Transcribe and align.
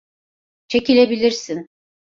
Çekilebilirsin. 0.67 1.67